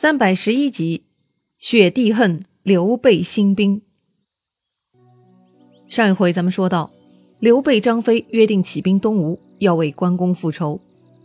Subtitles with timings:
[0.00, 1.02] 三百十一集，
[1.58, 3.82] 雪地恨刘备兴兵。
[5.88, 6.92] 上一回咱们说到，
[7.40, 10.80] 刘备、张飞约定起兵东吴，要为关公复仇，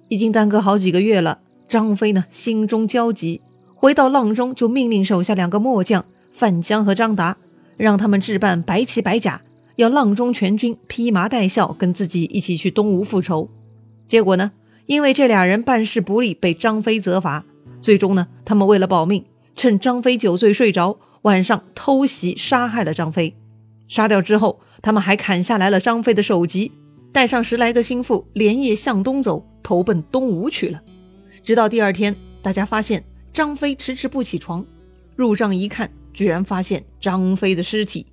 [0.07, 1.41] 已经耽搁好几个月了。
[1.69, 3.41] 张飞呢，心中焦急，
[3.75, 7.37] 回到阆中就命令手下两个末将范江和张达，
[7.77, 9.43] 让他们置办白旗白甲，
[9.75, 13.51] 要阆中全军披麻戴孝，跟自己一起去东吴复仇。
[14.07, 14.51] 结果呢，
[14.87, 17.45] 因为这俩人办事不力，被张飞责罚。
[17.83, 19.25] 最终呢，他们为了保命，
[19.57, 23.35] 趁张飞酒醉睡着，晚上偷袭杀害了张飞。
[23.89, 26.71] 杀掉之后，他们还砍下来了张飞的首级，
[27.11, 30.81] 带上十来个心腹，连夜向东走，投奔东吴去了。
[31.43, 34.65] 直到第二天，大家发现张飞迟迟不起床，
[35.17, 38.05] 入帐一看，居然发现张飞的尸体。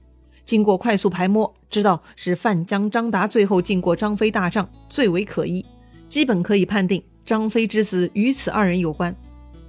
[0.44, 5.64] 经过快速排摸，知道是范江、张达最后进过张飞大帐，最为可疑，
[6.08, 9.14] 基本可以判定张飞之死与此二人有关。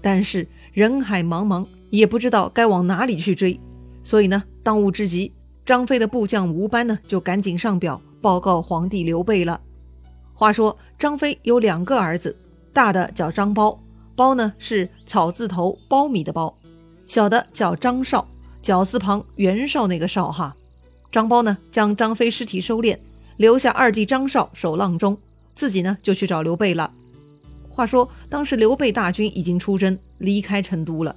[0.01, 3.59] 但是人海茫茫，也不知道该往哪里去追，
[4.03, 5.31] 所以呢，当务之急，
[5.65, 9.61] 张飞的部将吴班呢就赶紧上表报告皇帝刘备了。
[10.33, 12.35] 话说张飞有两个儿子，
[12.73, 13.77] 大的叫张苞，
[14.15, 16.51] 苞呢是草字头苞米的苞；
[17.05, 18.27] 小的叫张绍，
[18.61, 20.55] 绞丝旁袁绍那个绍哈。
[21.11, 22.97] 张苞呢将张飞尸体收敛，
[23.37, 25.17] 留下二弟张绍守阆中，
[25.53, 26.91] 自己呢就去找刘备了。
[27.71, 31.15] 话说，当时刘备大军已经出征，离开成都了。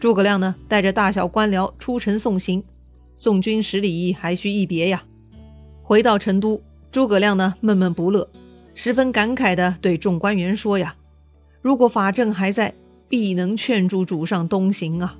[0.00, 2.62] 诸葛亮呢，带着大小官僚出城送行。
[3.16, 5.04] 送君十里，还需一别呀。
[5.82, 8.28] 回到成都，诸葛亮呢，闷闷不乐，
[8.74, 10.96] 十分感慨地对众官员说：“呀，
[11.60, 12.74] 如果法正还在，
[13.08, 15.16] 必能劝住主上东行啊。”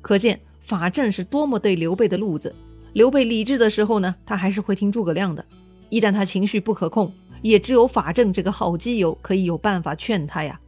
[0.00, 2.54] 可见法正是多么对刘备的路子。
[2.94, 5.44] 刘备理智的时候呢，他还是会听诸葛亮的；
[5.90, 10.60] 一旦他情绪不可控，也只有法正这个好基友可以有办法劝他呀。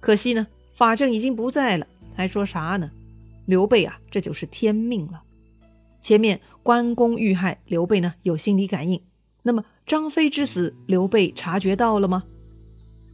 [0.00, 2.90] 可惜呢，法正已经不在了，还说啥呢？
[3.46, 5.22] 刘备啊，这就是天命了。
[6.00, 9.00] 前面关公遇害，刘备呢有心理感应。
[9.42, 12.24] 那么张飞之死，刘备察觉到了吗？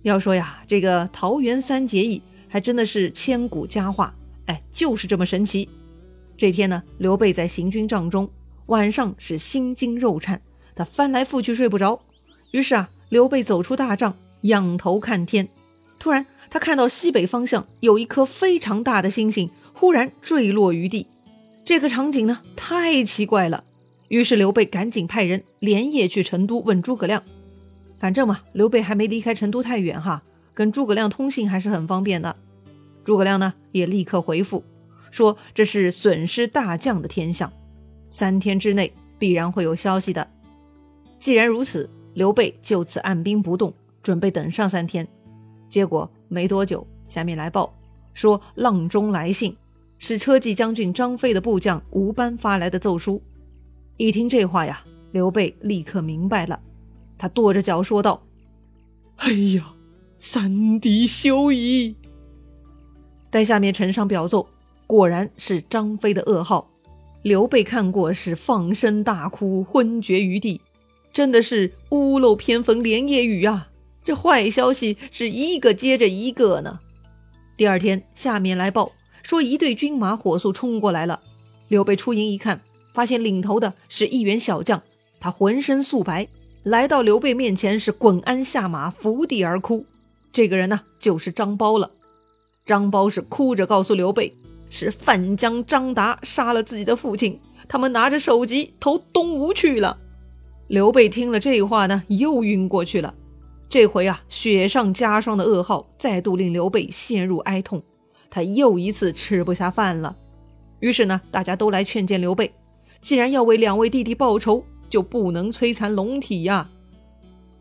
[0.02, 4.14] 要说呀，这个桃园三结义还真的是千古佳话，
[4.46, 5.68] 哎，就是这么神奇。
[6.36, 8.30] 这天呢，刘备在行军帐中，
[8.66, 10.40] 晚上是心惊肉颤，
[10.74, 12.00] 他翻来覆去睡不着。
[12.56, 15.46] 于是啊，刘备走出大帐，仰头看天。
[15.98, 21.06] 突然，他看到西北方向有一颗非常大的星星，忽然坠落于地。
[21.66, 23.64] 这个场景呢，太奇怪了。
[24.08, 27.22] 于是刘备赶紧派人连夜去成都问诸葛亮。
[27.98, 30.22] 反正嘛，刘备还没离开成都太远哈，
[30.54, 32.36] 跟诸葛亮通信还是很方便的。
[33.04, 34.64] 诸葛亮呢，也立刻回复
[35.10, 37.52] 说：“这是损失大将的天象，
[38.10, 40.26] 三天之内必然会有消息的。
[41.18, 45.06] 既然如此。”刘备就此按兵不动，准备等上三天。
[45.68, 47.78] 结果没多久，下面来报
[48.14, 49.54] 说阆中来信，
[49.98, 53.20] 是车骑将军张飞的部将吴班发来的奏书。
[53.98, 54.82] 一听这话呀，
[55.12, 56.58] 刘备立刻明白了，
[57.18, 58.22] 他跺着脚说道
[59.16, 59.74] ：“哎呀，
[60.18, 61.96] 三弟休矣！”
[63.28, 64.48] 待下面呈上表奏，
[64.86, 66.66] 果然是张飞的噩耗。
[67.22, 70.62] 刘备看过，是放声大哭，昏厥于地。
[71.16, 73.70] 真的是屋漏偏逢连夜雨啊！
[74.04, 76.80] 这坏消息是一个接着一个呢。
[77.56, 81.20] 第二天，下面来报说一队军马火速冲过来了。
[81.68, 82.60] 刘备出营一看，
[82.92, 84.82] 发现领头的是一员小将，
[85.18, 86.28] 他浑身素白，
[86.64, 89.86] 来到刘备面前是滚鞍下马，伏地而哭。
[90.34, 91.92] 这个人呢，就是张苞了。
[92.66, 94.36] 张苞是哭着告诉刘备，
[94.68, 100.00] 是范江、张达杀了自己的父亲，他们拿着首级投东吴去了。
[100.68, 103.14] 刘备听了这话呢，又晕过去了。
[103.68, 107.82] 这回啊，雪上加霜的噩耗再度令刘备陷入哀痛，
[108.28, 110.16] 他又一次吃不下饭了。
[110.80, 112.52] 于是呢，大家都来劝谏刘备：
[113.00, 116.68] 既然要为两位弟弟报仇，就不能摧残龙体呀！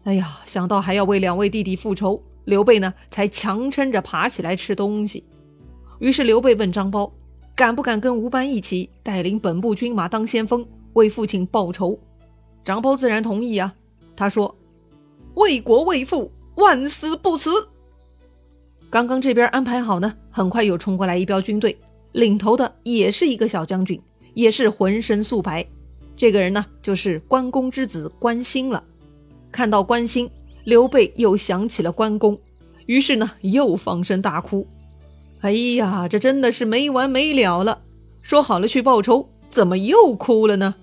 [0.04, 5.24] 哎呀，想到还要为两位弟弟复仇，刘备呢才强撑着爬起来吃东西。
[6.00, 7.12] 于是刘备问张苞：
[7.56, 12.00] 敢不敢跟吴班一起带领本部军马当先锋，为父亲报仇？
[12.66, 13.76] 张苞自然同意啊，
[14.16, 14.58] 他说
[15.36, 17.52] ：“为国为父，万死不辞。”
[18.90, 21.78] 刚刚这边安排好呢，很快又冲过来一彪军队，
[22.14, 24.02] 领头的也是一个小将军，
[24.34, 25.64] 也是浑身素白。
[26.18, 28.84] 这个人呢，就是关公之子关兴了。
[29.52, 30.28] 看到关兴，
[30.64, 32.40] 刘备又想起了关公，
[32.88, 34.66] 于是呢，又放声大哭。
[35.42, 37.84] 哎呀，这真的是没完没了了！
[38.24, 40.74] 说好了去报仇，怎么又哭了呢？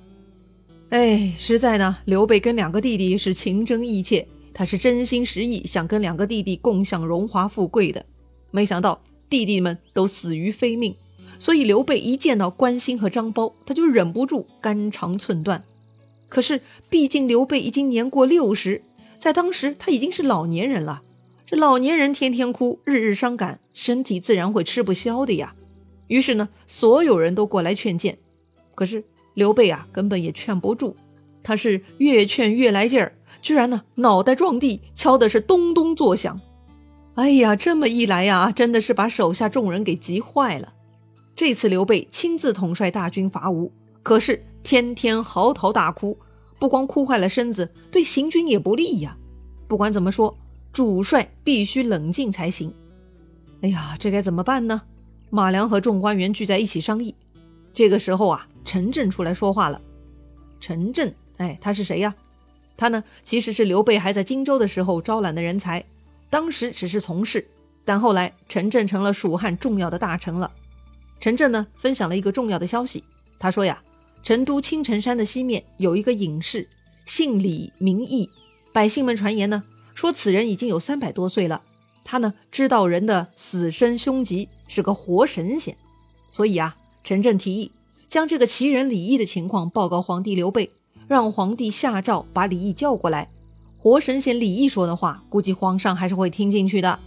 [0.92, 8.04] 哎，实在呢，刘备跟两个弟弟是情真意切，他是真心实意想跟两个弟弟共享荣华富贵的。
[8.50, 10.94] 没想到弟弟们都死于非命，
[11.38, 15.64] 所以刘备一见到关兴和张苞，他就忍不住肝肠寸断。
[16.28, 16.60] 可是
[16.90, 18.82] 毕竟刘备已经年过六十，
[19.16, 21.00] 在当时他已经是老年人了。
[21.46, 25.54] 这老年人天天哭，日日伤感，身体自然会吃不消的呀。
[26.08, 28.18] 于是呢，所有人都过来劝谏，
[28.74, 29.02] 可是
[29.34, 30.96] 刘备啊，根本也劝不住。
[31.42, 36.40] 他是越劝越来劲儿，居然呢，脑袋撞地，敲的是咚咚作响。
[37.14, 40.72] 哎呀，这么一来呀，真的是把手下众人给急坏了。
[41.34, 46.16] 这次刘备亲自统帅大军伐吴，可是天天嚎啕大哭，
[46.58, 49.16] 不光哭坏了身子，对行军也不利呀。
[49.68, 50.36] 不管怎么说。
[50.72, 52.72] 主帅必须冷静才行。
[53.60, 54.80] 哎呀，这该怎么办呢？
[55.28, 57.14] 马良和众官员聚在一起商议。
[57.74, 59.80] 这个时候啊，陈震出来说话了。
[60.60, 62.14] 陈震，哎，他是谁呀？
[62.76, 65.84] 他呢，其实是刘备还在荆州的时候招揽的人才，
[66.30, 67.46] 当时只是从事，
[67.84, 70.50] 但后来陈震成了蜀汉重要的大臣了。
[71.20, 73.04] 陈震呢，分享了一个重要的消息。
[73.38, 73.82] 他说呀，
[74.22, 76.68] 成都青城山的西面有一个隐士，
[77.04, 78.28] 姓李名义，
[78.72, 79.64] 百姓们传言呢。
[79.94, 81.62] 说此人已经有三百多岁了，
[82.02, 85.76] 他呢知道人的死生凶吉，是个活神仙。
[86.26, 87.70] 所以啊，陈震提议
[88.12, 90.70] 将这个奇人李毅的情况报告皇帝刘备，
[91.08, 93.30] 让皇帝下诏把李毅叫过来。
[93.78, 96.98] 活神仙李毅说的话，估计皇上还是会听进去的。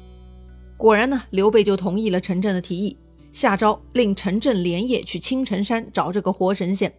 [0.76, 2.98] 果然呢，刘备就同意了陈震的提议，
[3.32, 6.92] 下诏令陈震连夜去青城山找这个活神仙。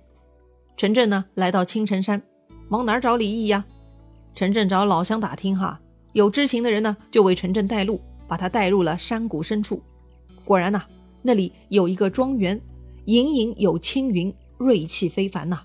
[0.77, 2.23] 陈震呢来到青城山，
[2.69, 3.65] 往哪儿找李毅呀？
[4.37, 5.81] 陈震找老乡打听，哈，
[6.13, 9.83] 有知情的人呢，就为陈震带路，把他带入了山谷深处。
[10.45, 10.85] 果然呐，
[11.23, 12.61] 那里有一个庄园，
[13.07, 15.63] 隐隐有青云，锐气非凡呐。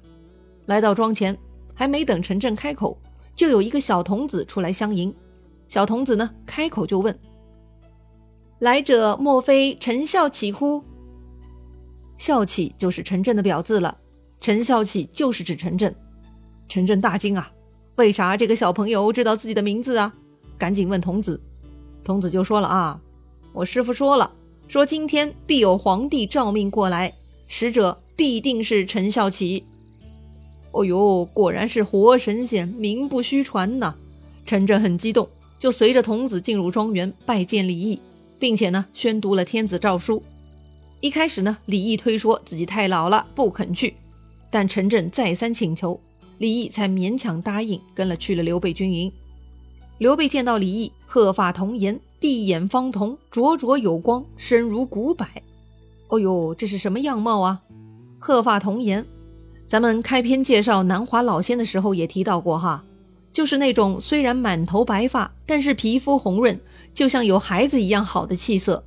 [0.66, 1.38] 来到庄前，
[1.74, 2.98] 还没等陈震开口，
[3.36, 5.14] 就有一个小童子出来相迎。
[5.68, 7.18] 小童子呢，开口就问
[8.60, 10.84] ：“来者莫非陈孝启乎？”
[12.18, 13.98] 孝启就是陈震的表字了，
[14.40, 15.94] 陈孝启就是指陈震。
[16.70, 17.52] 陈震大惊啊！
[17.96, 20.14] 为啥这个小朋友知道自己的名字啊？
[20.58, 21.42] 赶紧问童子，
[22.04, 23.02] 童子就说了啊，
[23.52, 24.32] 我师傅说了，
[24.68, 27.12] 说今天必有皇帝诏命过来，
[27.54, 29.66] 使者必定是陈孝启。
[30.72, 33.94] 哦呦，果然是活神仙，名不虚传呐！
[34.46, 35.28] 陈震很激动，
[35.60, 38.00] 就随着童子进入庄园拜见李毅，
[38.40, 40.24] 并且呢宣读了天子诏书。
[41.02, 43.96] 一开始呢，李毅推说自己太老了不肯去，
[44.50, 46.00] 但陈震再三请求。
[46.38, 49.12] 李毅才勉强答应，跟了去了刘备军营。
[49.98, 55.28] 刘备见到李毅，鹤发童颜，闭眼方瞳，灼灼有光，身如古柏。
[56.12, 57.62] 哦呦，这是什么样貌啊？
[58.20, 59.06] 鹤发童颜，
[59.66, 62.84] 咱们开篇介绍南华老仙的时候也提到过哈，
[63.32, 66.60] 就是那种虽然满头白发，但是皮肤红润，
[66.94, 68.84] 就像有孩子一样好的气色。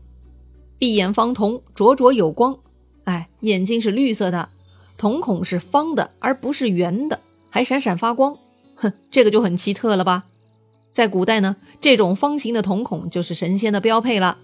[0.79, 2.59] 闭眼方瞳，灼灼有光。
[3.05, 4.51] 哎，眼睛是绿色的，
[4.99, 7.21] 瞳孔是方的，而不是圆的。
[7.49, 8.37] 还闪闪发光，
[8.75, 10.25] 哼，这个就很奇特了吧？
[10.93, 14.37] 在古代呢，这种方形的瞳孔就是神仙的标配了。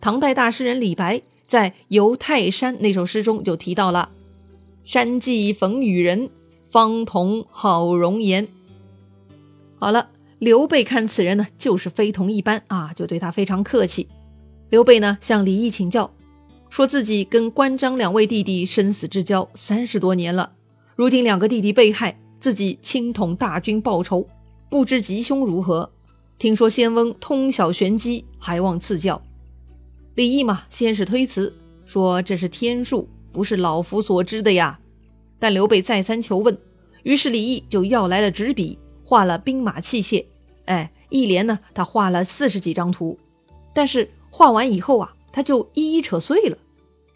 [0.00, 4.10] 唐代大诗人李白在《游泰山》那首诗中就提到了
[4.86, 6.30] “山际逢雨人，
[6.70, 8.46] 方瞳好容颜”。
[9.80, 14.06] 好了，刘备看此人呢，就是非同一般啊，就对他非常客气。
[14.68, 16.12] 刘备呢，向李毅请教，
[16.68, 20.52] 说自己跟关张两位弟弟生死之交三十多年了，
[20.94, 22.16] 如今两个弟弟被害。
[22.38, 24.28] 自己亲统大军报仇，
[24.70, 25.90] 不知吉凶如何。
[26.38, 29.20] 听说仙翁通晓玄机，还望赐教。
[30.14, 34.78] 李毅嘛，先是推辞，说这是天数，不是老夫所知的呀。
[35.38, 36.58] 但刘备再三求问，
[37.04, 40.24] 于是李毅就要来了纸笔，画了兵马器械。
[40.66, 43.18] 哎，一连呢，他画了四十几张图。
[43.74, 46.58] 但是画完以后啊，他就一一扯碎了。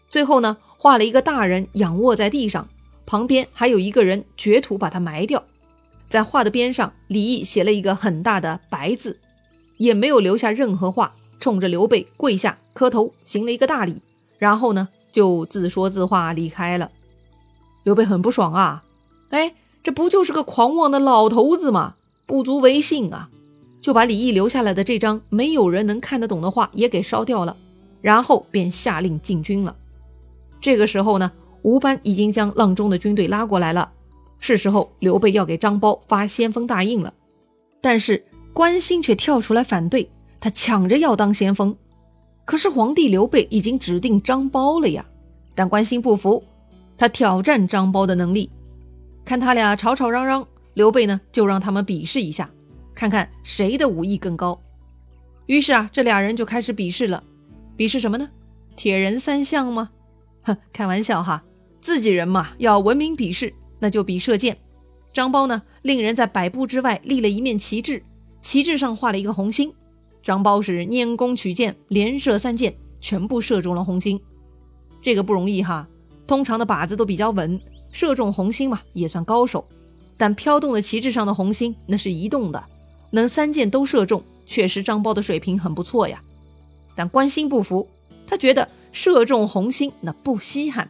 [0.09, 2.67] 最后呢，画了一个大人仰卧在地上。
[3.05, 5.43] 旁边还有一个人掘土把他埋掉，
[6.09, 9.19] 在画的边上，李毅写了一个很大的“白”字，
[9.77, 14.01] 也没有留下任何话，冲着刘备跪下磕头，行了一个大礼，
[14.39, 16.89] 然后呢就自说自话离开了。
[17.83, 18.83] 刘备很不爽啊，
[19.29, 21.93] 哎，这不就是个狂妄的老头子吗？
[22.25, 23.29] 不足为信啊，
[23.79, 27.55] 就把李毅留下来的这张没有人能看得懂的画也给烧掉了，
[28.01, 29.75] 然后便下令进军了。
[30.59, 31.31] 这个时候呢。
[31.61, 33.91] 吴班已经将阆中的军队拉过来了，
[34.37, 37.11] 是时候刘备要给张苞发先锋大印了。
[37.81, 38.23] 但是
[38.53, 40.07] 关兴却跳出来反对，
[40.45, 41.75] 他抢着要当先锋。
[42.45, 45.03] 可是皇帝刘备已经指定张苞了呀。
[45.55, 46.43] 但关兴不服，
[46.99, 48.51] 他挑战张苞的能力。
[49.25, 52.47] 看他俩吵吵嚷嚷，刘备呢就让他们比试一下，
[52.93, 54.61] 看看谁的武艺更高。
[55.47, 57.23] 于是啊，这俩人就开始比试了。
[57.75, 58.29] 比试什么呢？
[58.75, 59.89] 铁人三项吗？
[60.43, 61.43] 哼，开玩笑哈，
[61.81, 64.55] 自己人嘛，要文明比试，那就比射箭。
[65.11, 68.03] 张苞呢，令人在百步之外立了一面旗帜，
[68.43, 69.73] 旗帜上画了一个红心。
[70.25, 74.19] 张苞是拈弓取箭，连射三箭，全部射中了红星。
[74.99, 75.87] 这个不容易哈，
[76.25, 79.63] 通常的靶子都比较稳，射中红星嘛也算高手。
[80.17, 82.63] 但飘动的旗帜上的红心那是移动的，
[83.11, 86.23] 能三箭都射中，确实张苞的水平很不错呀。
[86.95, 87.87] 但关兴不服，
[88.25, 90.89] 他觉得射中红星那不稀罕。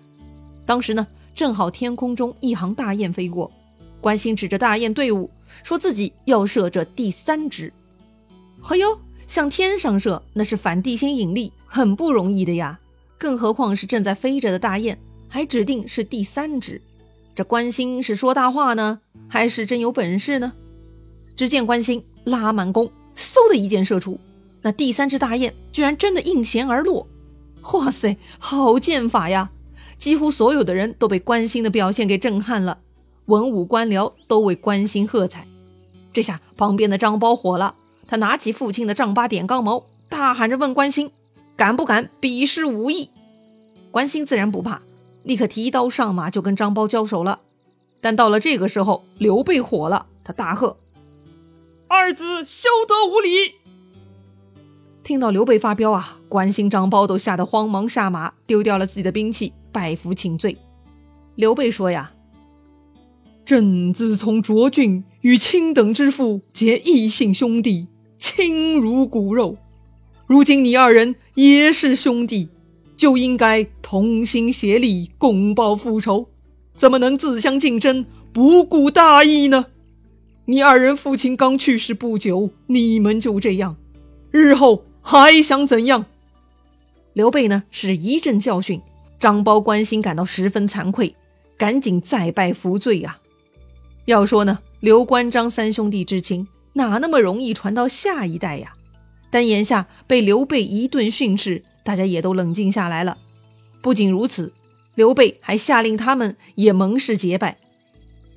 [0.66, 3.52] 当时呢，正好天空中一行大雁飞过。
[4.00, 5.30] 关心指着大雁队伍，
[5.62, 7.74] 说自己要射这第三只。
[8.62, 12.80] 嘿呦，向天上射，那是反地心引力，很不容易的呀。
[13.18, 16.82] 更何况是正在飞着的大雁，还指定是第三只。
[17.34, 20.54] 这关心是说大话呢，还是真有本事呢？
[21.36, 24.20] 只见关心拉满弓，嗖的一箭射出，
[24.62, 27.08] 那第三只大雁居然真的应弦而落。
[27.74, 29.52] 哇塞，好箭法呀！
[29.98, 32.80] 几乎所有的人都被关心的表现给震撼了。
[33.26, 35.48] 文武官僚都为关兴喝彩，
[36.14, 37.76] 这下旁边的张苞火了，
[38.08, 41.12] 他拿起父亲的丈八点钢矛，大喊着问关兴
[41.58, 43.10] ：“敢不敢比试武艺？”
[43.92, 44.82] 关兴自然不怕，
[45.24, 47.42] 立刻提刀上马就跟张苞交手了。
[48.02, 50.78] 但到了这个时候，刘备火了，他大喝
[51.88, 53.56] ：“二子休得无礼！”
[55.04, 60.58] 听到刘备发飙啊，关兴、张苞都吓得慌忙下马，丢掉了自己的兵器，拜服请罪。
[61.36, 62.12] 刘备说呀。
[63.46, 69.58] 朕自从卓俊与卿等之父结异姓兄弟，亲如骨肉。
[70.26, 72.50] 如今你二人也是兄弟，
[72.98, 76.28] 就应该同心协力，共报父仇，
[76.76, 79.68] 怎么能自相竞争，不顾大义呢？
[80.46, 83.76] 你二人父亲刚去世不久，你们就这样，
[84.32, 86.06] 日后还想怎样？
[87.14, 88.82] 刘备呢，是一阵教训，
[89.20, 91.16] 张苞、关心感到十分惭愧，
[91.58, 93.18] 赶紧再拜服罪呀。
[94.06, 98.74] 要说呢，刘关张三兄弟之情哪那么容易传到下一代呀？
[99.30, 103.18] 但眼下被刘备一顿训斥，大家也都冷静下来了。
[103.82, 104.54] 不仅如此，
[104.94, 107.58] 刘备还下令他们也盟誓结拜。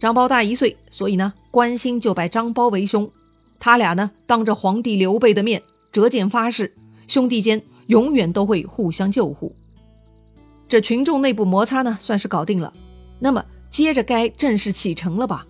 [0.01, 3.11] 张苞大一岁，所以呢，关兴就拜张苞为兄。
[3.59, 6.75] 他俩呢，当着皇帝刘备的面折剑发誓，
[7.09, 9.57] 兄弟间永远都会互相救护。
[10.69, 12.73] 这群众内部摩擦呢，算是搞定了。
[13.19, 15.45] 那么接着该正式启程了吧？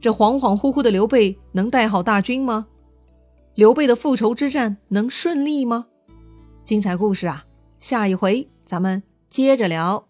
[0.00, 2.66] 这恍恍惚惚的刘备能带好大军吗？
[3.54, 5.86] 刘备的复仇之战能顺利吗？
[6.64, 7.44] 精彩故事啊，
[7.80, 10.09] 下一回咱们接着聊。